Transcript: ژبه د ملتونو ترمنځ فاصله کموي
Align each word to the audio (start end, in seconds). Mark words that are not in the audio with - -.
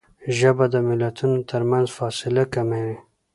ژبه 0.37 0.65
د 0.73 0.75
ملتونو 0.89 1.37
ترمنځ 1.51 1.87
فاصله 1.97 2.43
کموي 2.53 2.95